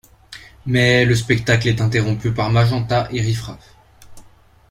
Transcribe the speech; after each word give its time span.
Mais 0.65 1.05
le 1.05 1.13
spectacle 1.15 1.67
est 1.67 1.79
interrompu 1.79 2.31
par 2.33 2.49
Magenta 2.49 3.07
et 3.11 3.21
Riff 3.21 3.43
Raff. 3.43 3.75